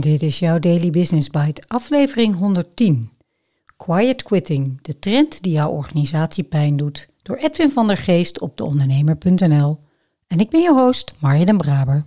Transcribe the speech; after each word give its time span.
Dit 0.00 0.22
is 0.22 0.38
jouw 0.38 0.58
Daily 0.58 0.90
Business 0.90 1.30
Bite, 1.30 1.62
aflevering 1.66 2.36
110. 2.36 3.10
Quiet 3.76 4.22
Quitting, 4.22 4.78
de 4.82 4.98
trend 4.98 5.42
die 5.42 5.52
jouw 5.52 5.70
organisatie 5.70 6.44
pijn 6.44 6.76
doet. 6.76 7.08
Door 7.22 7.36
Edwin 7.36 7.70
van 7.70 7.86
der 7.86 7.96
Geest 7.96 8.40
op 8.40 8.56
deondernemer.nl. 8.56 9.80
En 10.26 10.38
ik 10.38 10.50
ben 10.50 10.60
je 10.60 10.72
host, 10.72 11.14
Marja 11.18 11.44
den 11.44 11.56
Braber. 11.56 12.04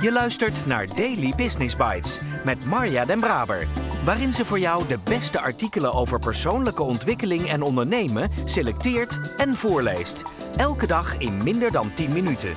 Je 0.00 0.10
luistert 0.12 0.66
naar 0.66 0.86
Daily 0.96 1.32
Business 1.36 1.76
Bites 1.76 2.20
met 2.44 2.64
Marja 2.64 3.04
den 3.04 3.20
Braber. 3.20 3.68
Waarin 4.04 4.32
ze 4.32 4.44
voor 4.44 4.58
jou 4.58 4.86
de 4.88 4.98
beste 5.04 5.40
artikelen 5.40 5.92
over 5.92 6.18
persoonlijke 6.18 6.82
ontwikkeling 6.82 7.48
en 7.48 7.62
ondernemen 7.62 8.30
selecteert 8.44 9.20
en 9.36 9.54
voorleest. 9.54 10.22
Elke 10.56 10.86
dag 10.86 11.18
in 11.18 11.42
minder 11.42 11.72
dan 11.72 11.94
10 11.94 12.12
minuten. 12.12 12.52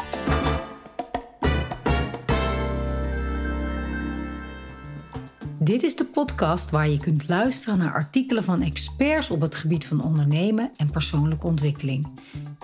Dit 5.66 5.84
is 5.84 5.96
de 5.96 6.06
podcast 6.06 6.70
waar 6.70 6.90
je 6.90 6.98
kunt 6.98 7.28
luisteren 7.28 7.78
naar 7.78 7.94
artikelen 7.94 8.44
van 8.44 8.62
experts 8.62 9.30
op 9.30 9.42
het 9.42 9.56
gebied 9.56 9.86
van 9.86 10.04
ondernemen 10.04 10.72
en 10.78 10.90
persoonlijke 10.90 11.48
ontwikkeling. 11.48 12.08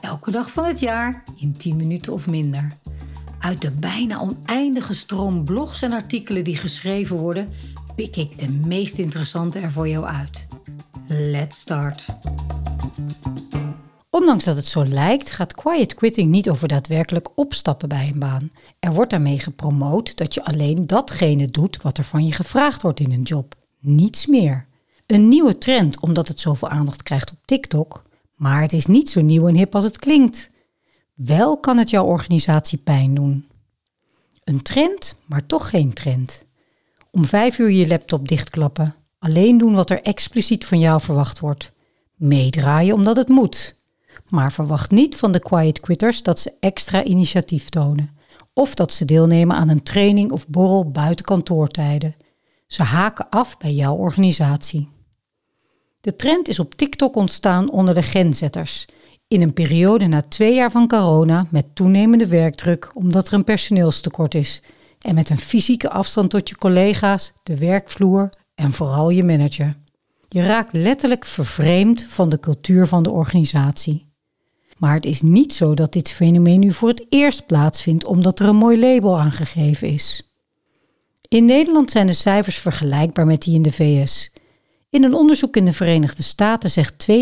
Elke 0.01 0.31
dag 0.31 0.51
van 0.51 0.65
het 0.65 0.79
jaar 0.79 1.23
in 1.35 1.57
10 1.57 1.75
minuten 1.75 2.13
of 2.13 2.27
minder. 2.27 2.77
Uit 3.39 3.61
de 3.61 3.71
bijna 3.71 4.19
oneindige 4.19 4.93
stroom 4.93 5.43
blogs 5.43 5.81
en 5.81 5.91
artikelen 5.91 6.43
die 6.43 6.55
geschreven 6.55 7.15
worden, 7.15 7.47
pik 7.95 8.15
ik 8.15 8.39
de 8.39 8.49
meest 8.49 8.97
interessante 8.97 9.59
er 9.59 9.71
voor 9.71 9.87
jou 9.87 10.05
uit. 10.05 10.47
Let's 11.07 11.59
start. 11.59 12.05
Ondanks 14.11 14.43
dat 14.43 14.55
het 14.55 14.67
zo 14.67 14.85
lijkt, 14.85 15.31
gaat 15.31 15.53
quiet 15.53 15.93
quitting 15.93 16.29
niet 16.29 16.49
over 16.49 16.67
daadwerkelijk 16.67 17.29
opstappen 17.35 17.89
bij 17.89 18.09
een 18.13 18.19
baan. 18.19 18.51
Er 18.79 18.93
wordt 18.93 19.09
daarmee 19.09 19.39
gepromoot 19.39 20.17
dat 20.17 20.33
je 20.33 20.45
alleen 20.45 20.87
datgene 20.87 21.47
doet 21.47 21.81
wat 21.81 21.97
er 21.97 22.03
van 22.03 22.25
je 22.25 22.33
gevraagd 22.33 22.81
wordt 22.81 22.99
in 22.99 23.11
een 23.11 23.21
job. 23.21 23.55
Niets 23.79 24.25
meer. 24.25 24.67
Een 25.05 25.27
nieuwe 25.27 25.57
trend 25.57 25.99
omdat 25.99 26.27
het 26.27 26.39
zoveel 26.39 26.69
aandacht 26.69 27.03
krijgt 27.03 27.31
op 27.31 27.37
TikTok, 27.45 28.03
maar 28.35 28.61
het 28.61 28.73
is 28.73 28.85
niet 28.85 29.09
zo 29.09 29.21
nieuw 29.21 29.47
en 29.47 29.55
hip 29.55 29.75
als 29.75 29.83
het 29.83 29.97
klinkt. 29.97 30.49
Wel 31.13 31.57
kan 31.57 31.77
het 31.77 31.89
jouw 31.89 32.05
organisatie 32.05 32.77
pijn 32.77 33.13
doen. 33.13 33.47
Een 34.43 34.61
trend, 34.61 35.15
maar 35.25 35.45
toch 35.45 35.69
geen 35.69 35.93
trend. 35.93 36.45
Om 37.11 37.25
vijf 37.25 37.57
uur 37.57 37.71
je 37.71 37.87
laptop 37.87 38.27
dichtklappen. 38.27 38.95
Alleen 39.19 39.57
doen 39.57 39.73
wat 39.73 39.89
er 39.89 40.01
expliciet 40.01 40.65
van 40.65 40.79
jou 40.79 41.01
verwacht 41.01 41.39
wordt. 41.39 41.71
Meedraaien 42.15 42.93
omdat 42.93 43.15
het 43.15 43.27
moet. 43.27 43.79
Maar 44.31 44.51
verwacht 44.51 44.91
niet 44.91 45.15
van 45.15 45.31
de 45.31 45.39
quiet 45.39 45.79
quitters 45.79 46.23
dat 46.23 46.39
ze 46.39 46.53
extra 46.59 47.03
initiatief 47.03 47.69
tonen. 47.69 48.17
Of 48.53 48.75
dat 48.75 48.91
ze 48.91 49.05
deelnemen 49.05 49.55
aan 49.55 49.69
een 49.69 49.83
training 49.83 50.31
of 50.31 50.47
borrel 50.47 50.91
buiten 50.91 51.25
kantoortijden. 51.25 52.15
Ze 52.67 52.83
haken 52.83 53.29
af 53.29 53.57
bij 53.57 53.73
jouw 53.73 53.95
organisatie. 53.95 54.89
De 56.01 56.15
trend 56.15 56.47
is 56.47 56.59
op 56.59 56.75
TikTok 56.75 57.15
ontstaan 57.15 57.71
onder 57.71 57.93
de 57.93 58.03
genzetters. 58.03 58.85
In 59.27 59.41
een 59.41 59.53
periode 59.53 60.07
na 60.07 60.21
twee 60.21 60.53
jaar 60.53 60.71
van 60.71 60.87
corona 60.87 61.47
met 61.49 61.75
toenemende 61.75 62.27
werkdruk 62.27 62.91
omdat 62.93 63.27
er 63.27 63.33
een 63.33 63.43
personeelstekort 63.43 64.35
is. 64.35 64.61
En 64.99 65.15
met 65.15 65.29
een 65.29 65.37
fysieke 65.37 65.89
afstand 65.89 66.29
tot 66.29 66.49
je 66.49 66.55
collega's, 66.55 67.33
de 67.43 67.57
werkvloer 67.57 68.29
en 68.55 68.73
vooral 68.73 69.09
je 69.09 69.23
manager. 69.23 69.77
Je 70.27 70.43
raakt 70.43 70.73
letterlijk 70.73 71.25
vervreemd 71.25 72.03
van 72.03 72.29
de 72.29 72.39
cultuur 72.39 72.87
van 72.87 73.03
de 73.03 73.11
organisatie. 73.11 74.10
Maar 74.81 74.93
het 74.93 75.05
is 75.05 75.21
niet 75.21 75.53
zo 75.53 75.73
dat 75.73 75.93
dit 75.93 76.11
fenomeen 76.11 76.59
nu 76.59 76.71
voor 76.71 76.89
het 76.89 77.05
eerst 77.09 77.45
plaatsvindt 77.45 78.05
omdat 78.05 78.39
er 78.39 78.47
een 78.47 78.55
mooi 78.55 78.79
label 78.79 79.19
aangegeven 79.19 79.87
is. 79.87 80.33
In 81.27 81.45
Nederland 81.45 81.91
zijn 81.91 82.07
de 82.07 82.13
cijfers 82.13 82.57
vergelijkbaar 82.57 83.25
met 83.25 83.41
die 83.41 83.55
in 83.55 83.61
de 83.61 83.71
VS. 83.71 84.33
In 84.89 85.03
een 85.03 85.13
onderzoek 85.13 85.55
in 85.55 85.65
de 85.65 85.73
Verenigde 85.73 86.23
Staten 86.23 86.71
zegt 86.71 87.07
82% 87.11 87.17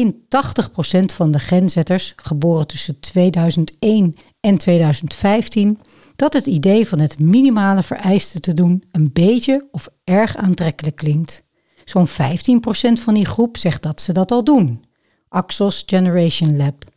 van 1.06 1.32
de 1.32 1.40
genzetters, 1.40 2.14
geboren 2.16 2.68
tussen 2.68 3.00
2001 3.00 4.16
en 4.40 4.58
2015, 4.58 5.80
dat 6.16 6.34
het 6.34 6.46
idee 6.46 6.88
van 6.88 7.00
het 7.00 7.20
minimale 7.20 7.84
vereiste 7.84 8.40
te 8.40 8.54
doen 8.54 8.84
een 8.92 9.10
beetje 9.14 9.68
of 9.72 9.88
erg 10.04 10.36
aantrekkelijk 10.36 10.96
klinkt. 10.96 11.44
Zo'n 11.86 12.08
15% 12.08 12.12
van 12.94 13.14
die 13.14 13.26
groep 13.26 13.58
zegt 13.58 13.84
dat 13.84 14.02
ze 14.02 14.14
dat 14.14 14.32
al 14.32 14.44
doen. 14.44 14.84
Axos 15.30 15.84
Generation 15.86 16.58
Lab. 16.58 16.89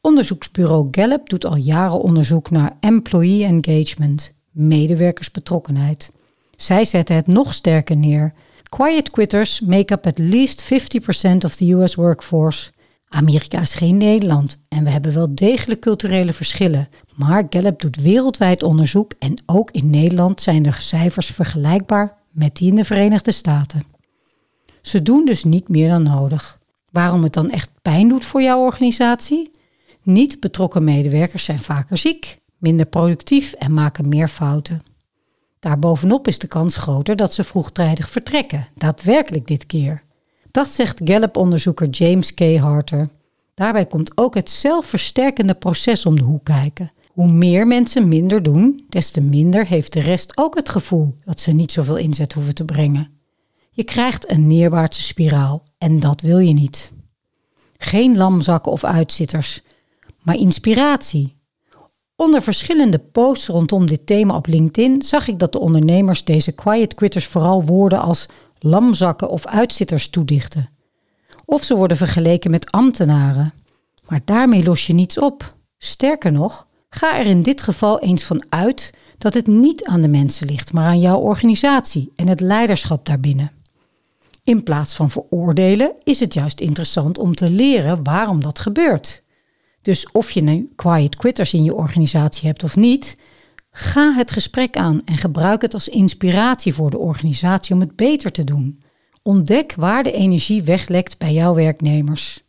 Onderzoeksbureau 0.00 0.88
Gallup 0.90 1.28
doet 1.28 1.46
al 1.46 1.56
jaren 1.56 2.00
onderzoek 2.00 2.50
naar 2.50 2.76
employee 2.80 3.44
engagement, 3.44 4.32
medewerkersbetrokkenheid. 4.50 6.12
Zij 6.56 6.84
zetten 6.84 7.16
het 7.16 7.26
nog 7.26 7.54
sterker 7.54 7.96
neer. 7.96 8.34
Quiet 8.68 9.10
quitters 9.10 9.60
make 9.60 9.92
up 9.92 10.06
at 10.06 10.18
least 10.18 10.64
50% 10.64 11.36
of 11.44 11.56
the 11.56 11.72
US 11.72 11.94
workforce. 11.94 12.70
Amerika 13.08 13.60
is 13.60 13.74
geen 13.74 13.96
Nederland 13.96 14.58
en 14.68 14.84
we 14.84 14.90
hebben 14.90 15.14
wel 15.14 15.34
degelijk 15.34 15.80
culturele 15.80 16.32
verschillen. 16.32 16.88
Maar 17.14 17.46
Gallup 17.50 17.80
doet 17.80 17.96
wereldwijd 17.96 18.62
onderzoek 18.62 19.12
en 19.18 19.42
ook 19.46 19.70
in 19.70 19.90
Nederland 19.90 20.40
zijn 20.40 20.62
de 20.62 20.72
cijfers 20.78 21.26
vergelijkbaar 21.26 22.16
met 22.30 22.56
die 22.56 22.68
in 22.68 22.74
de 22.74 22.84
Verenigde 22.84 23.32
Staten. 23.32 23.82
Ze 24.82 25.02
doen 25.02 25.24
dus 25.24 25.44
niet 25.44 25.68
meer 25.68 25.88
dan 25.88 26.02
nodig. 26.02 26.58
Waarom 26.90 27.22
het 27.22 27.32
dan 27.32 27.50
echt 27.50 27.70
pijn 27.82 28.08
doet 28.08 28.24
voor 28.24 28.42
jouw 28.42 28.60
organisatie? 28.60 29.50
Niet 30.02 30.40
betrokken 30.40 30.84
medewerkers 30.84 31.44
zijn 31.44 31.62
vaker 31.62 31.98
ziek, 31.98 32.38
minder 32.58 32.86
productief 32.86 33.52
en 33.52 33.74
maken 33.74 34.08
meer 34.08 34.28
fouten. 34.28 34.82
Daarbovenop 35.58 36.28
is 36.28 36.38
de 36.38 36.46
kans 36.46 36.76
groter 36.76 37.16
dat 37.16 37.34
ze 37.34 37.44
vroegtijdig 37.44 38.08
vertrekken, 38.08 38.68
daadwerkelijk 38.74 39.46
dit 39.46 39.66
keer. 39.66 40.02
Dat 40.50 40.68
zegt 40.68 41.00
Gallup-onderzoeker 41.04 41.88
James 41.88 42.34
K. 42.34 42.56
Harter. 42.56 43.08
Daarbij 43.54 43.86
komt 43.86 44.18
ook 44.18 44.34
het 44.34 44.50
zelfversterkende 44.50 45.54
proces 45.54 46.06
om 46.06 46.16
de 46.16 46.22
hoek 46.22 46.44
kijken. 46.44 46.92
Hoe 47.08 47.32
meer 47.32 47.66
mensen 47.66 48.08
minder 48.08 48.42
doen, 48.42 48.84
des 48.88 49.10
te 49.10 49.20
minder 49.20 49.66
heeft 49.66 49.92
de 49.92 50.00
rest 50.00 50.32
ook 50.34 50.54
het 50.54 50.68
gevoel 50.68 51.14
dat 51.24 51.40
ze 51.40 51.52
niet 51.52 51.72
zoveel 51.72 51.96
inzet 51.96 52.32
hoeven 52.32 52.54
te 52.54 52.64
brengen. 52.64 53.10
Je 53.70 53.84
krijgt 53.84 54.30
een 54.30 54.46
neerwaartse 54.46 55.02
spiraal 55.02 55.62
en 55.78 56.00
dat 56.00 56.20
wil 56.20 56.38
je 56.38 56.52
niet. 56.52 56.92
Geen 57.78 58.16
lamzakken 58.16 58.72
of 58.72 58.84
uitzitters, 58.84 59.62
maar 60.28 60.36
inspiratie. 60.36 61.36
Onder 62.16 62.42
verschillende 62.42 62.98
posts 62.98 63.46
rondom 63.46 63.86
dit 63.86 64.06
thema 64.06 64.36
op 64.36 64.46
LinkedIn 64.46 65.02
zag 65.02 65.28
ik 65.28 65.38
dat 65.38 65.52
de 65.52 65.58
ondernemers 65.58 66.24
deze 66.24 66.52
quiet 66.52 66.94
quitters 66.94 67.26
vooral 67.26 67.64
woorden 67.64 68.00
als 68.00 68.28
lamzakken 68.58 69.30
of 69.30 69.46
uitzitters 69.46 70.08
toedichten. 70.08 70.70
Of 71.44 71.64
ze 71.64 71.76
worden 71.76 71.96
vergeleken 71.96 72.50
met 72.50 72.70
ambtenaren. 72.70 73.52
Maar 74.08 74.20
daarmee 74.24 74.64
los 74.64 74.86
je 74.86 74.92
niets 74.92 75.18
op. 75.18 75.54
Sterker 75.78 76.32
nog, 76.32 76.66
ga 76.90 77.18
er 77.18 77.26
in 77.26 77.42
dit 77.42 77.62
geval 77.62 78.00
eens 78.00 78.24
van 78.24 78.44
uit 78.48 78.94
dat 79.18 79.34
het 79.34 79.46
niet 79.46 79.84
aan 79.84 80.00
de 80.00 80.08
mensen 80.08 80.46
ligt, 80.46 80.72
maar 80.72 80.84
aan 80.84 81.00
jouw 81.00 81.18
organisatie 81.18 82.12
en 82.16 82.28
het 82.28 82.40
leiderschap 82.40 83.06
daarbinnen. 83.06 83.52
In 84.44 84.62
plaats 84.62 84.94
van 84.94 85.10
veroordelen 85.10 85.92
is 86.04 86.20
het 86.20 86.34
juist 86.34 86.60
interessant 86.60 87.18
om 87.18 87.34
te 87.34 87.50
leren 87.50 88.04
waarom 88.04 88.42
dat 88.42 88.58
gebeurt. 88.58 89.26
Dus 89.88 90.10
of 90.10 90.30
je 90.30 90.42
nu 90.42 90.68
quiet 90.76 91.16
quitters 91.16 91.52
in 91.54 91.64
je 91.64 91.74
organisatie 91.74 92.46
hebt 92.46 92.64
of 92.64 92.76
niet, 92.76 93.16
ga 93.70 94.12
het 94.12 94.30
gesprek 94.30 94.76
aan 94.76 95.02
en 95.04 95.16
gebruik 95.16 95.62
het 95.62 95.74
als 95.74 95.88
inspiratie 95.88 96.74
voor 96.74 96.90
de 96.90 96.98
organisatie 96.98 97.74
om 97.74 97.80
het 97.80 97.96
beter 97.96 98.32
te 98.32 98.44
doen. 98.44 98.82
Ontdek 99.22 99.74
waar 99.74 100.02
de 100.02 100.12
energie 100.12 100.62
weglekt 100.62 101.18
bij 101.18 101.32
jouw 101.32 101.54
werknemers. 101.54 102.44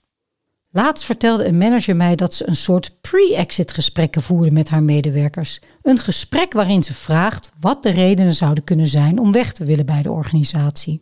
Laatst 0.69 1.05
vertelde 1.05 1.45
een 1.45 1.57
manager 1.57 1.95
mij 1.95 2.15
dat 2.15 2.33
ze 2.33 2.47
een 2.47 2.55
soort 2.55 2.97
pre-exit 3.01 3.71
gesprekken 3.71 4.21
voerde 4.21 4.51
met 4.51 4.69
haar 4.69 4.83
medewerkers. 4.83 5.59
Een 5.81 5.99
gesprek 5.99 6.53
waarin 6.53 6.83
ze 6.83 6.93
vraagt 6.93 7.51
wat 7.59 7.83
de 7.83 7.91
redenen 7.91 8.33
zouden 8.33 8.63
kunnen 8.63 8.87
zijn 8.87 9.19
om 9.19 9.31
weg 9.31 9.53
te 9.53 9.65
willen 9.65 9.85
bij 9.85 10.01
de 10.01 10.11
organisatie. 10.11 11.01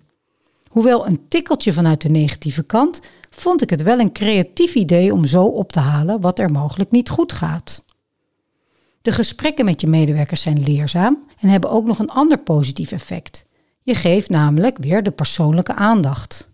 Hoewel 0.68 1.08
een 1.08 1.28
tikkeltje 1.28 1.74
vanuit 1.74 2.02
de 2.02 2.10
negatieve 2.10 2.64
kant, 2.64 3.02
vond 3.40 3.62
ik 3.62 3.70
het 3.70 3.82
wel 3.82 4.00
een 4.00 4.12
creatief 4.12 4.76
idee 4.76 5.14
om 5.14 5.26
zo 5.26 5.44
op 5.44 5.72
te 5.72 5.80
halen 5.80 6.22
wat 6.22 6.40
er 6.40 6.52
mogelijk 6.52 6.92
niet 6.92 7.10
goed 7.10 7.34
gaat. 7.34 7.86
De 9.02 9.12
gesprekken 9.12 9.66
met 9.66 9.82
je 9.82 9.88
medewerkers 9.88 10.42
zijn 10.42 10.64
leerzaam 10.64 11.24
en 11.40 11.50
hebben 11.50 11.70
ook 11.70 11.86
nog 11.86 12.00
een 12.00 12.10
ander 12.10 12.38
positief 12.38 12.92
effect. 12.92 13.46
Je 13.82 13.96
geeft 13.96 14.30
namelijk 14.30 14.78
weer 14.78 15.04
de 15.04 15.12
persoonlijke 15.12 15.76
aandacht. 15.76 16.50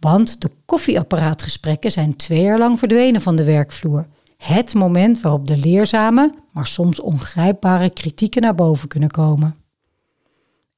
Want 0.00 0.40
de 0.40 0.50
koffieapparaatgesprekken 0.64 1.92
zijn 1.92 2.16
twee 2.16 2.42
jaar 2.42 2.58
lang 2.58 2.78
verdwenen 2.78 3.20
van 3.20 3.36
de 3.36 3.44
werkvloer. 3.44 4.06
Het 4.36 4.74
moment 4.74 5.20
waarop 5.20 5.46
de 5.46 5.56
leerzame, 5.56 6.34
maar 6.52 6.66
soms 6.66 7.00
ongrijpbare 7.00 7.90
kritieken 7.90 8.42
naar 8.42 8.54
boven 8.54 8.88
kunnen 8.88 9.10
komen. 9.10 9.56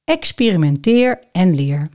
Experimenteer 0.05 1.19
en 1.33 1.55
leer. 1.55 1.89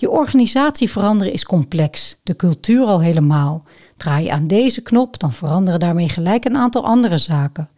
Je 0.00 0.10
organisatie 0.10 0.90
veranderen 0.90 1.32
is 1.32 1.44
complex, 1.44 2.16
de 2.22 2.36
cultuur 2.36 2.84
al 2.84 3.00
helemaal. 3.00 3.62
Draai 3.96 4.24
je 4.24 4.32
aan 4.32 4.46
deze 4.46 4.82
knop, 4.82 5.18
dan 5.18 5.32
veranderen 5.32 5.80
daarmee 5.80 6.08
gelijk 6.08 6.44
een 6.44 6.56
aantal 6.56 6.84
andere 6.84 7.18
zaken. 7.18 7.68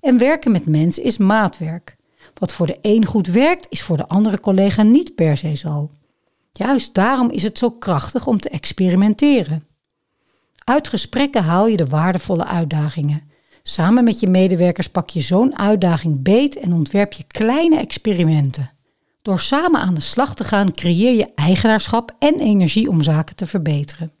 En 0.00 0.18
werken 0.18 0.52
met 0.52 0.66
mensen 0.66 1.02
is 1.02 1.18
maatwerk. 1.18 1.96
Wat 2.34 2.52
voor 2.52 2.66
de 2.66 2.78
een 2.82 3.06
goed 3.06 3.26
werkt, 3.26 3.66
is 3.70 3.82
voor 3.82 3.96
de 3.96 4.08
andere 4.08 4.40
collega 4.40 4.82
niet 4.82 5.14
per 5.14 5.36
se 5.36 5.54
zo. 5.54 5.90
Juist 6.52 6.94
daarom 6.94 7.30
is 7.30 7.42
het 7.42 7.58
zo 7.58 7.70
krachtig 7.70 8.26
om 8.26 8.40
te 8.40 8.48
experimenteren. 8.48 9.66
Uit 10.64 10.88
gesprekken 10.88 11.42
haal 11.42 11.66
je 11.66 11.76
de 11.76 11.86
waardevolle 11.86 12.44
uitdagingen. 12.44 13.30
Samen 13.62 14.04
met 14.04 14.20
je 14.20 14.28
medewerkers 14.28 14.88
pak 14.88 15.10
je 15.10 15.20
zo'n 15.20 15.58
uitdaging 15.58 16.22
beet 16.22 16.56
en 16.56 16.72
ontwerp 16.72 17.12
je 17.12 17.24
kleine 17.26 17.78
experimenten. 17.78 18.77
Door 19.28 19.40
samen 19.40 19.80
aan 19.80 19.94
de 19.94 20.00
slag 20.00 20.34
te 20.34 20.44
gaan 20.44 20.72
creëer 20.72 21.14
je 21.14 21.34
eigenaarschap 21.34 22.16
en 22.18 22.40
energie 22.40 22.88
om 22.88 23.02
zaken 23.02 23.36
te 23.36 23.46
verbeteren. 23.46 24.12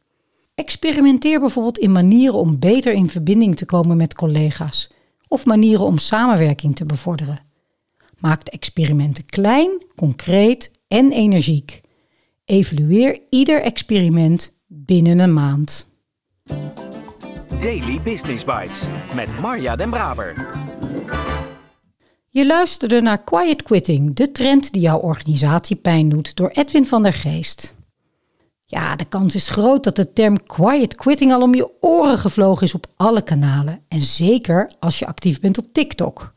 Experimenteer 0.54 1.40
bijvoorbeeld 1.40 1.78
in 1.78 1.92
manieren 1.92 2.38
om 2.38 2.58
beter 2.58 2.92
in 2.92 3.08
verbinding 3.08 3.56
te 3.56 3.66
komen 3.66 3.96
met 3.96 4.14
collega's 4.14 4.90
of 5.28 5.44
manieren 5.44 5.84
om 5.84 5.98
samenwerking 5.98 6.76
te 6.76 6.86
bevorderen. 6.86 7.40
Maak 8.18 8.44
de 8.44 8.50
experimenten 8.50 9.26
klein, 9.26 9.82
concreet 9.96 10.70
en 10.88 11.12
energiek. 11.12 11.80
Evalueer 12.44 13.20
ieder 13.30 13.62
experiment 13.62 14.52
binnen 14.66 15.18
een 15.18 15.32
maand. 15.32 15.86
Daily 17.60 18.00
Business 18.00 18.44
Bites 18.44 18.82
met 19.14 19.40
Marja 19.40 19.76
Den 19.76 19.90
Braber. 19.90 20.34
Je 22.30 22.46
luisterde 22.46 23.00
naar 23.00 23.24
Quiet 23.24 23.62
Quitting, 23.62 24.14
de 24.14 24.32
trend 24.32 24.72
die 24.72 24.80
jouw 24.80 24.98
organisatie 24.98 25.76
pijn 25.76 26.08
doet, 26.08 26.36
door 26.36 26.48
Edwin 26.48 26.86
van 26.86 27.02
der 27.02 27.12
Geest. 27.12 27.74
Ja, 28.64 28.96
de 28.96 29.04
kans 29.04 29.34
is 29.34 29.48
groot 29.48 29.84
dat 29.84 29.96
de 29.96 30.12
term 30.12 30.46
quiet 30.46 30.94
quitting 30.94 31.32
al 31.32 31.42
om 31.42 31.54
je 31.54 31.70
oren 31.80 32.18
gevlogen 32.18 32.66
is 32.66 32.74
op 32.74 32.86
alle 32.96 33.22
kanalen. 33.22 33.80
En 33.88 34.00
zeker 34.00 34.70
als 34.78 34.98
je 34.98 35.06
actief 35.06 35.40
bent 35.40 35.58
op 35.58 35.72
TikTok. 35.72 36.34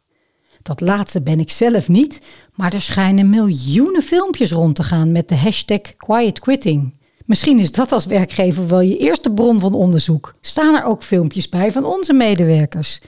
Dat 0.62 0.82
laatste 0.82 1.22
ben 1.22 1.40
ik 1.40 1.52
zelf 1.52 1.88
niet, 1.88 2.22
maar 2.56 2.74
er 2.74 2.82
schijnen 2.82 3.30
miljoenen 3.30 4.02
filmpjes 4.02 4.52
rond 4.52 4.76
te 4.76 4.84
gaan 4.84 5.12
met 5.12 5.28
de 5.28 5.38
hashtag 5.38 5.82
quiet 5.96 6.40
quitting. 6.40 7.00
Misschien 7.26 7.60
is 7.60 7.72
dat 7.72 7.92
als 7.92 8.06
werkgever 8.06 8.68
wel 8.68 8.82
je 8.82 8.98
eerste 8.98 9.32
bron 9.32 9.60
van 9.60 9.74
onderzoek. 9.74 10.34
Staan 10.42 10.76
er 10.76 10.84
ook 10.84 11.04
filmpjes 11.04 11.50
bij 11.50 11.72
van 11.72 11.86
onze 11.86 12.14
medewerkers? 12.14 13.02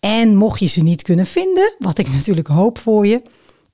En 0.00 0.36
mocht 0.36 0.60
je 0.60 0.66
ze 0.66 0.82
niet 0.82 1.02
kunnen 1.02 1.26
vinden, 1.26 1.74
wat 1.78 1.98
ik 1.98 2.12
natuurlijk 2.12 2.48
hoop 2.48 2.78
voor 2.78 3.06
je, 3.06 3.22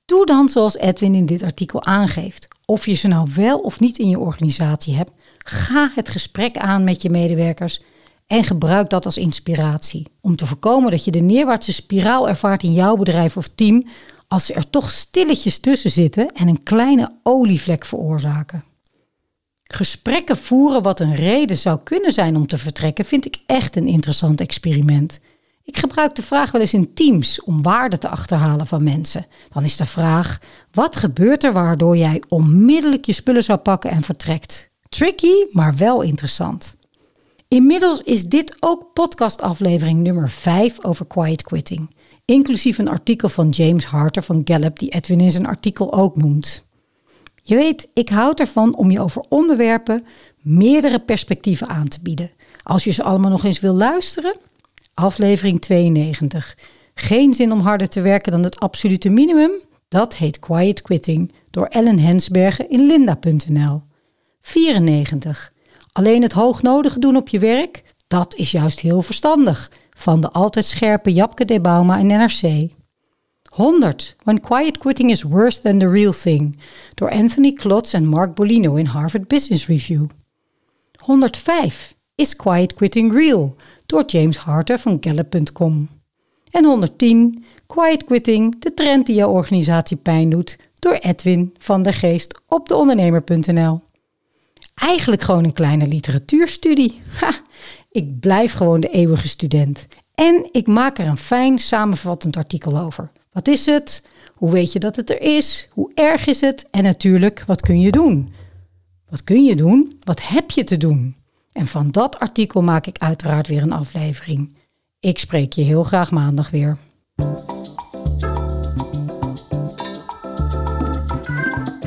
doe 0.05 0.25
dan 0.25 0.49
zoals 0.49 0.77
Edwin 0.77 1.15
in 1.15 1.25
dit 1.25 1.43
artikel 1.43 1.83
aangeeft. 1.83 2.47
Of 2.65 2.85
je 2.85 2.93
ze 2.93 3.07
nou 3.07 3.29
wel 3.35 3.59
of 3.59 3.79
niet 3.79 3.97
in 3.97 4.09
je 4.09 4.19
organisatie 4.19 4.95
hebt, 4.95 5.11
ga 5.37 5.91
het 5.95 6.09
gesprek 6.09 6.57
aan 6.57 6.83
met 6.83 7.01
je 7.01 7.09
medewerkers 7.09 7.81
en 8.27 8.43
gebruik 8.43 8.89
dat 8.89 9.05
als 9.05 9.17
inspiratie. 9.17 10.07
Om 10.21 10.35
te 10.35 10.45
voorkomen 10.45 10.91
dat 10.91 11.03
je 11.03 11.11
de 11.11 11.19
neerwaartse 11.19 11.73
spiraal 11.73 12.29
ervaart 12.29 12.63
in 12.63 12.73
jouw 12.73 12.95
bedrijf 12.95 13.37
of 13.37 13.47
team 13.47 13.85
als 14.27 14.45
ze 14.45 14.53
er 14.53 14.69
toch 14.69 14.91
stilletjes 14.91 15.59
tussen 15.59 15.91
zitten 15.91 16.31
en 16.31 16.47
een 16.47 16.63
kleine 16.63 17.11
olievlek 17.23 17.85
veroorzaken. 17.85 18.63
Gesprekken 19.63 20.37
voeren 20.37 20.81
wat 20.81 20.99
een 20.99 21.15
reden 21.15 21.57
zou 21.57 21.79
kunnen 21.83 22.11
zijn 22.11 22.35
om 22.35 22.47
te 22.47 22.57
vertrekken, 22.57 23.05
vind 23.05 23.25
ik 23.25 23.39
echt 23.45 23.75
een 23.75 23.87
interessant 23.87 24.41
experiment. 24.41 25.19
Ik 25.67 25.77
gebruik 25.77 26.15
de 26.15 26.21
vraag 26.21 26.51
wel 26.51 26.61
eens 26.61 26.73
in 26.73 26.93
teams 26.93 27.43
om 27.43 27.61
waarde 27.61 27.97
te 27.97 28.07
achterhalen 28.07 28.67
van 28.67 28.83
mensen. 28.83 29.25
Dan 29.53 29.63
is 29.63 29.77
de 29.77 29.85
vraag: 29.85 30.39
wat 30.71 30.95
gebeurt 30.95 31.43
er 31.43 31.53
waardoor 31.53 31.97
jij 31.97 32.23
onmiddellijk 32.27 33.05
je 33.05 33.13
spullen 33.13 33.43
zou 33.43 33.59
pakken 33.59 33.89
en 33.89 34.01
vertrekt? 34.01 34.69
Tricky, 34.89 35.33
maar 35.51 35.75
wel 35.75 36.01
interessant. 36.01 36.75
Inmiddels 37.47 38.01
is 38.01 38.25
dit 38.25 38.57
ook 38.59 38.93
podcastaflevering 38.93 39.99
nummer 39.99 40.29
5 40.29 40.83
over 40.83 41.05
quiet 41.05 41.43
quitting, 41.43 41.95
inclusief 42.25 42.77
een 42.77 42.89
artikel 42.89 43.29
van 43.29 43.49
James 43.49 43.85
Harter 43.85 44.23
van 44.23 44.41
Gallup 44.43 44.79
die 44.79 44.89
Edwin 44.89 45.21
in 45.21 45.31
zijn 45.31 45.47
artikel 45.47 45.93
ook 45.93 46.15
noemt. 46.15 46.65
Je 47.43 47.55
weet, 47.55 47.87
ik 47.93 48.09
houd 48.09 48.39
ervan 48.39 48.75
om 48.75 48.91
je 48.91 49.01
over 49.01 49.25
onderwerpen 49.29 50.05
meerdere 50.41 50.99
perspectieven 50.99 51.67
aan 51.67 51.87
te 51.87 51.99
bieden. 52.01 52.31
Als 52.63 52.83
je 52.83 52.91
ze 52.91 53.03
allemaal 53.03 53.31
nog 53.31 53.43
eens 53.43 53.59
wil 53.59 53.73
luisteren, 53.73 54.35
aflevering 54.97 55.61
92. 55.61 56.57
Geen 56.93 57.33
zin 57.33 57.51
om 57.51 57.59
harder 57.59 57.87
te 57.87 58.01
werken 58.01 58.31
dan 58.31 58.43
het 58.43 58.59
absolute 58.59 59.09
minimum? 59.09 59.51
Dat 59.87 60.15
heet 60.15 60.39
Quiet 60.39 60.81
Quitting 60.81 61.31
door 61.49 61.65
Ellen 61.65 61.99
Hensbergen 61.99 62.69
in 62.69 62.85
linda.nl. 62.85 63.83
94. 64.41 65.53
Alleen 65.91 66.21
het 66.21 66.31
hoognodige 66.31 66.99
doen 66.99 67.15
op 67.15 67.29
je 67.29 67.39
werk? 67.39 67.83
Dat 68.07 68.35
is 68.35 68.51
juist 68.51 68.79
heel 68.79 69.01
verstandig. 69.01 69.71
Van 69.93 70.21
de 70.21 70.31
altijd 70.31 70.65
scherpe 70.65 71.13
Japke 71.13 71.45
de 71.45 71.61
Bauma 71.61 71.97
in 71.97 72.07
NRC. 72.07 72.71
100. 73.49 74.15
When 74.23 74.41
Quiet 74.41 74.77
Quitting 74.77 75.11
is 75.11 75.21
Worse 75.21 75.61
Than 75.61 75.79
the 75.79 75.89
Real 75.89 76.13
Thing 76.13 76.59
door 76.93 77.09
Anthony 77.09 77.53
Klotz 77.53 77.93
en 77.93 78.05
Mark 78.05 78.35
Bolino 78.35 78.75
in 78.75 78.85
Harvard 78.85 79.27
Business 79.27 79.67
Review. 79.67 80.05
105. 81.03 81.96
Is 82.17 82.35
Quiet 82.35 82.73
Quitting 82.73 83.13
Real 83.13 83.55
door 83.85 84.03
James 84.05 84.37
Harter 84.37 84.79
van 84.79 84.97
Gallup.com. 84.99 85.89
En 86.51 86.65
110. 86.65 87.43
Quiet 87.67 88.03
Quitting, 88.03 88.59
de 88.59 88.73
trend 88.73 89.05
die 89.05 89.15
jouw 89.15 89.29
organisatie 89.29 89.97
pijn 89.97 90.29
doet 90.29 90.57
door 90.79 90.93
Edwin 90.93 91.53
van 91.57 91.83
der 91.83 91.93
Geest 91.93 92.41
op 92.47 92.67
deondernemer.nl. 92.67 93.81
Eigenlijk 94.73 95.21
gewoon 95.21 95.43
een 95.43 95.53
kleine 95.53 95.87
literatuurstudie. 95.87 97.01
Ha, 97.19 97.31
ik 97.91 98.19
blijf 98.19 98.53
gewoon 98.53 98.79
de 98.79 98.89
eeuwige 98.89 99.27
student. 99.27 99.87
En 100.15 100.49
ik 100.51 100.67
maak 100.67 100.97
er 100.97 101.07
een 101.07 101.17
fijn 101.17 101.59
samenvattend 101.59 102.37
artikel 102.37 102.77
over. 102.77 103.11
Wat 103.31 103.47
is 103.47 103.65
het? 103.65 104.03
Hoe 104.33 104.51
weet 104.51 104.71
je 104.71 104.79
dat 104.79 104.95
het 104.95 105.09
er 105.09 105.21
is? 105.21 105.69
Hoe 105.71 105.91
erg 105.93 106.25
is 106.25 106.41
het? 106.41 106.67
En 106.71 106.83
natuurlijk, 106.83 107.43
wat 107.47 107.61
kun 107.61 107.79
je 107.79 107.91
doen? 107.91 108.33
Wat 109.09 109.23
kun 109.23 109.43
je 109.43 109.55
doen? 109.55 109.99
Wat 110.03 110.27
heb 110.27 110.51
je 110.51 110.63
te 110.63 110.77
doen? 110.77 111.16
En 111.57 111.67
van 111.67 111.91
dat 111.91 112.19
artikel 112.19 112.61
maak 112.61 112.85
ik 112.85 112.97
uiteraard 112.97 113.47
weer 113.47 113.61
een 113.61 113.71
aflevering. 113.71 114.55
Ik 114.99 115.19
spreek 115.19 115.53
je 115.53 115.61
heel 115.61 115.83
graag 115.83 116.11
maandag 116.11 116.49
weer. 116.49 116.77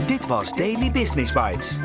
Dit 0.06 0.26
was 0.26 0.52
Daily 0.52 0.90
Business 0.90 1.32
Bites. 1.32 1.78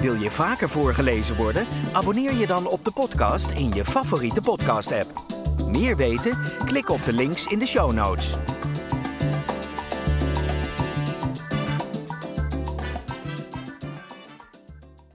Wil 0.00 0.14
je 0.14 0.30
vaker 0.30 0.68
voorgelezen 0.68 1.36
worden? 1.36 1.66
Abonneer 1.92 2.34
je 2.34 2.46
dan 2.46 2.66
op 2.66 2.84
de 2.84 2.90
podcast 2.90 3.50
in 3.50 3.72
je 3.72 3.84
favoriete 3.84 4.40
podcast-app. 4.40 5.22
Meer 5.66 5.96
weten? 5.96 6.38
Klik 6.64 6.88
op 6.88 7.04
de 7.04 7.12
links 7.12 7.46
in 7.46 7.58
de 7.58 7.66
show 7.66 7.92
notes. 7.92 8.36